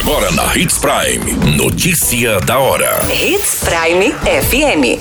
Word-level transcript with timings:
Agora 0.00 0.30
na 0.32 0.56
Hits 0.56 0.78
Prime. 0.78 1.56
Notícia 1.58 2.40
da 2.40 2.58
hora. 2.58 3.00
Hits 3.12 3.60
Prime 3.62 4.14
FM. 4.22 4.98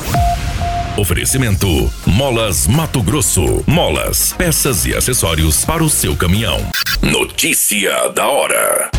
Oferecimento: 1.00 1.90
Molas 2.06 2.68
Mato 2.68 3.02
Grosso. 3.02 3.64
Molas, 3.66 4.34
peças 4.34 4.86
e 4.86 4.94
acessórios 4.94 5.64
para 5.64 5.82
o 5.82 5.90
seu 5.90 6.18
caminhão. 6.18 6.60
Notícia 7.02 8.10
da 8.10 8.28
hora. 8.28 8.92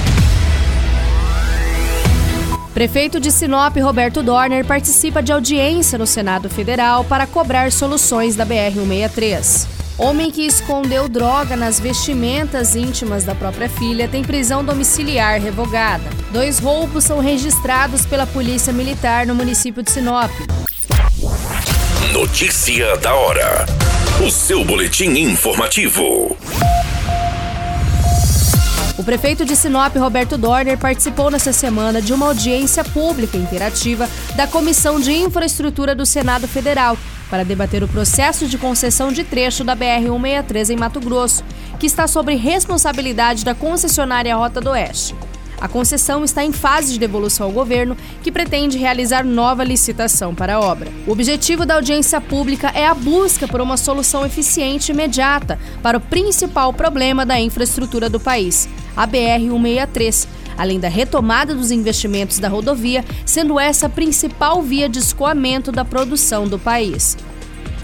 Prefeito 2.72 3.20
de 3.20 3.30
Sinop, 3.30 3.76
Roberto 3.76 4.22
Dorner, 4.22 4.64
participa 4.64 5.22
de 5.22 5.32
audiência 5.32 5.98
no 5.98 6.06
Senado 6.06 6.48
Federal 6.48 7.04
para 7.04 7.26
cobrar 7.26 7.70
soluções 7.70 8.34
da 8.34 8.46
BR-163. 8.46 9.79
Homem 10.00 10.30
que 10.30 10.46
escondeu 10.46 11.10
droga 11.10 11.54
nas 11.54 11.78
vestimentas 11.78 12.74
íntimas 12.74 13.22
da 13.24 13.34
própria 13.34 13.68
filha 13.68 14.08
tem 14.08 14.24
prisão 14.24 14.64
domiciliar 14.64 15.38
revogada. 15.38 16.08
Dois 16.32 16.58
roubos 16.58 17.04
são 17.04 17.20
registrados 17.20 18.06
pela 18.06 18.26
Polícia 18.26 18.72
Militar 18.72 19.26
no 19.26 19.34
município 19.34 19.82
de 19.82 19.90
Sinop. 19.90 20.30
Notícia 22.14 22.96
da 22.96 23.14
hora. 23.14 23.66
O 24.26 24.30
seu 24.30 24.64
boletim 24.64 25.10
informativo. 25.18 26.34
O 28.96 29.04
prefeito 29.04 29.44
de 29.44 29.54
Sinop, 29.54 29.94
Roberto 29.96 30.38
Dorner, 30.38 30.78
participou 30.78 31.30
nesta 31.30 31.52
semana 31.52 32.00
de 32.00 32.14
uma 32.14 32.26
audiência 32.26 32.82
pública 32.82 33.36
interativa 33.36 34.08
da 34.34 34.46
Comissão 34.46 34.98
de 34.98 35.12
Infraestrutura 35.12 35.94
do 35.94 36.06
Senado 36.06 36.48
Federal 36.48 36.96
para 37.30 37.44
debater 37.44 37.82
o 37.84 37.88
processo 37.88 38.46
de 38.46 38.58
concessão 38.58 39.12
de 39.12 39.22
trecho 39.22 39.62
da 39.62 39.76
BR-163 39.76 40.70
em 40.70 40.76
Mato 40.76 41.00
Grosso, 41.00 41.44
que 41.78 41.86
está 41.86 42.06
sob 42.08 42.34
responsabilidade 42.34 43.44
da 43.44 43.54
concessionária 43.54 44.34
Rota 44.34 44.60
do 44.60 44.70
Oeste. 44.70 45.14
A 45.60 45.68
concessão 45.68 46.24
está 46.24 46.42
em 46.42 46.52
fase 46.52 46.94
de 46.94 46.98
devolução 46.98 47.46
ao 47.46 47.52
governo, 47.52 47.94
que 48.22 48.32
pretende 48.32 48.78
realizar 48.78 49.22
nova 49.22 49.62
licitação 49.62 50.34
para 50.34 50.54
a 50.54 50.60
obra. 50.60 50.90
O 51.06 51.12
objetivo 51.12 51.66
da 51.66 51.74
audiência 51.74 52.18
pública 52.18 52.72
é 52.74 52.86
a 52.86 52.94
busca 52.94 53.46
por 53.46 53.60
uma 53.60 53.76
solução 53.76 54.24
eficiente 54.24 54.90
e 54.90 54.94
imediata 54.94 55.58
para 55.82 55.98
o 55.98 56.00
principal 56.00 56.72
problema 56.72 57.26
da 57.26 57.38
infraestrutura 57.38 58.08
do 58.08 58.18
país, 58.18 58.68
a 58.96 59.06
BR-163, 59.06 60.26
além 60.56 60.78
da 60.78 60.88
retomada 60.88 61.54
dos 61.54 61.70
investimentos 61.70 62.38
da 62.38 62.48
rodovia, 62.48 63.04
sendo 63.24 63.58
essa 63.58 63.86
a 63.86 63.88
principal 63.88 64.62
via 64.62 64.88
de 64.88 64.98
escoamento 64.98 65.72
da 65.72 65.84
produção 65.84 66.46
do 66.46 66.58
país. 66.58 67.16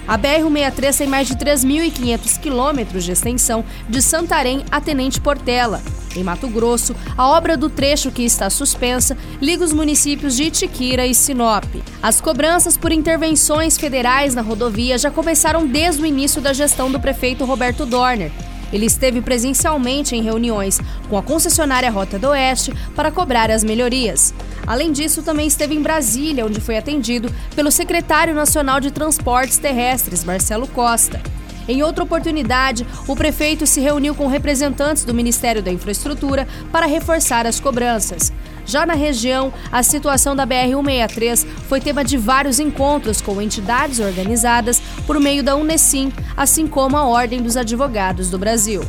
A 0.06 0.16
BR-163 0.16 0.98
tem 0.98 1.06
mais 1.08 1.26
de 1.26 1.34
3.500 1.34 2.40
quilômetros 2.40 3.04
de 3.04 3.10
extensão 3.10 3.64
de 3.88 4.00
Santarém 4.00 4.64
a 4.70 4.80
Tenente 4.80 5.20
Portela. 5.20 5.82
Em 6.14 6.22
Mato 6.22 6.48
Grosso, 6.48 6.94
a 7.16 7.28
obra 7.28 7.56
do 7.56 7.68
trecho 7.68 8.10
que 8.10 8.22
está 8.22 8.48
suspensa 8.48 9.16
liga 9.42 9.64
os 9.64 9.72
municípios 9.72 10.36
de 10.36 10.44
Itiquira 10.44 11.04
e 11.04 11.14
Sinop. 11.14 11.64
As 12.02 12.20
cobranças 12.20 12.76
por 12.76 12.92
intervenções 12.92 13.76
federais 13.76 14.34
na 14.34 14.42
rodovia 14.42 14.96
já 14.96 15.10
começaram 15.10 15.66
desde 15.66 16.02
o 16.02 16.06
início 16.06 16.40
da 16.40 16.52
gestão 16.52 16.90
do 16.90 17.00
prefeito 17.00 17.44
Roberto 17.44 17.84
Dorner. 17.84 18.30
Ele 18.72 18.86
esteve 18.86 19.20
presencialmente 19.20 20.14
em 20.14 20.22
reuniões 20.22 20.80
com 21.08 21.16
a 21.16 21.22
concessionária 21.22 21.90
Rota 21.90 22.18
do 22.18 22.28
Oeste 22.28 22.72
para 22.94 23.10
cobrar 23.10 23.50
as 23.50 23.62
melhorias. 23.62 24.34
Além 24.66 24.92
disso, 24.92 25.22
também 25.22 25.46
esteve 25.46 25.74
em 25.74 25.82
Brasília, 25.82 26.44
onde 26.44 26.60
foi 26.60 26.76
atendido 26.76 27.32
pelo 27.54 27.70
secretário 27.70 28.34
nacional 28.34 28.80
de 28.80 28.90
Transportes 28.90 29.58
Terrestres, 29.58 30.24
Marcelo 30.24 30.66
Costa. 30.66 31.20
Em 31.68 31.82
outra 31.82 32.04
oportunidade, 32.04 32.86
o 33.08 33.16
prefeito 33.16 33.66
se 33.66 33.80
reuniu 33.80 34.14
com 34.14 34.28
representantes 34.28 35.04
do 35.04 35.12
Ministério 35.12 35.62
da 35.62 35.72
Infraestrutura 35.72 36.46
para 36.70 36.86
reforçar 36.86 37.46
as 37.46 37.58
cobranças. 37.58 38.32
Já 38.66 38.84
na 38.84 38.94
região, 38.94 39.52
a 39.70 39.82
situação 39.82 40.34
da 40.34 40.46
BR-163 40.46 41.46
foi 41.68 41.80
tema 41.80 42.04
de 42.04 42.16
vários 42.16 42.58
encontros 42.58 43.20
com 43.20 43.40
entidades 43.40 44.00
organizadas 44.00 44.82
por 45.06 45.20
meio 45.20 45.42
da 45.42 45.54
Unesim, 45.54 46.12
assim 46.36 46.66
como 46.66 46.96
a 46.96 47.04
Ordem 47.04 47.40
dos 47.40 47.56
Advogados 47.56 48.28
do 48.28 48.38
Brasil. 48.38 48.82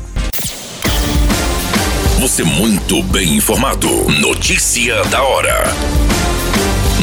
Você 2.19 2.43
muito 2.43 3.03
bem 3.03 3.35
informado. 3.35 3.87
Notícia 4.19 5.03
da 5.05 5.21
hora. 5.21 5.65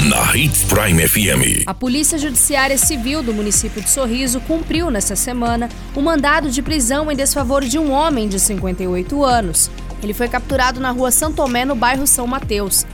Na 0.08 0.36
Hits 0.36 0.64
Prime 0.64 1.06
FM. 1.06 1.62
A 1.66 1.72
Polícia 1.72 2.18
Judiciária 2.18 2.76
Civil 2.76 3.22
do 3.22 3.32
município 3.32 3.80
de 3.80 3.88
Sorriso 3.88 4.40
cumpriu 4.40 4.90
nesta 4.90 5.14
semana 5.14 5.68
o 5.94 6.02
mandado 6.02 6.50
de 6.50 6.60
prisão 6.60 7.10
em 7.12 7.16
desfavor 7.16 7.64
de 7.64 7.78
um 7.78 7.92
homem 7.92 8.28
de 8.28 8.40
58 8.40 9.24
anos. 9.24 9.70
Ele 10.04 10.12
foi 10.12 10.28
capturado 10.28 10.78
na 10.78 10.90
rua 10.90 11.10
São 11.10 11.32
Tomé, 11.32 11.64
no 11.64 11.74
bairro 11.74 12.06
São 12.06 12.26
Mateus. 12.26 12.86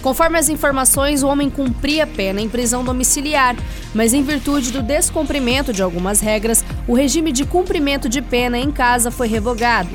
Conforme 0.00 0.38
as 0.38 0.48
informações, 0.48 1.22
o 1.22 1.28
homem 1.28 1.50
cumpria 1.50 2.06
pena 2.06 2.40
em 2.40 2.48
prisão 2.48 2.82
domiciliar, 2.82 3.54
mas 3.94 4.14
em 4.14 4.22
virtude 4.22 4.72
do 4.72 4.82
descumprimento 4.82 5.72
de 5.72 5.82
algumas 5.82 6.20
regras, 6.20 6.64
o 6.88 6.94
regime 6.94 7.32
de 7.32 7.44
cumprimento 7.44 8.08
de 8.08 8.22
pena 8.22 8.58
em 8.58 8.70
casa 8.70 9.10
foi 9.10 9.28
revogado. 9.28 9.90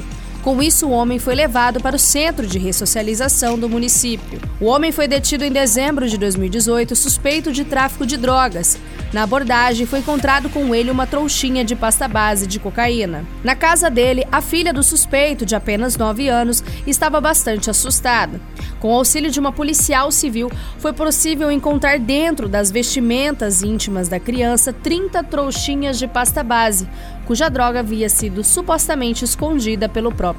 Com 0.49 0.63
isso, 0.63 0.87
o 0.87 0.91
homem 0.91 1.19
foi 1.19 1.35
levado 1.35 1.79
para 1.79 1.95
o 1.95 1.99
centro 1.99 2.47
de 2.47 2.57
ressocialização 2.57 3.55
do 3.55 3.69
município. 3.69 4.41
O 4.59 4.65
homem 4.65 4.91
foi 4.91 5.07
detido 5.07 5.43
em 5.45 5.51
dezembro 5.51 6.09
de 6.09 6.17
2018, 6.17 6.95
suspeito 6.95 7.51
de 7.51 7.63
tráfico 7.63 8.03
de 8.03 8.17
drogas. 8.17 8.75
Na 9.13 9.21
abordagem, 9.21 9.85
foi 9.85 9.99
encontrado 9.99 10.49
com 10.49 10.73
ele 10.73 10.89
uma 10.89 11.05
trouxinha 11.05 11.63
de 11.63 11.75
pasta 11.75 12.07
base 12.07 12.47
de 12.47 12.59
cocaína. 12.59 13.25
Na 13.43 13.55
casa 13.55 13.91
dele, 13.91 14.25
a 14.31 14.41
filha 14.41 14.73
do 14.73 14.81
suspeito, 14.81 15.45
de 15.45 15.55
apenas 15.55 15.95
9 15.95 16.27
anos, 16.27 16.63
estava 16.87 17.21
bastante 17.21 17.69
assustada. 17.69 18.41
Com 18.79 18.89
o 18.89 18.95
auxílio 18.95 19.29
de 19.29 19.39
uma 19.39 19.51
policial 19.51 20.11
civil, 20.11 20.51
foi 20.77 20.93
possível 20.93 21.51
encontrar 21.51 21.99
dentro 21.99 22.47
das 22.47 22.71
vestimentas 22.71 23.61
íntimas 23.61 24.07
da 24.07 24.19
criança 24.19 24.71
30 24.71 25.23
trouxinhas 25.23 25.99
de 25.99 26.07
pasta 26.07 26.43
base, 26.43 26.87
cuja 27.25 27.49
droga 27.49 27.81
havia 27.81 28.09
sido 28.09 28.43
supostamente 28.43 29.25
escondida 29.25 29.89
pelo 29.89 30.11
próprio 30.11 30.38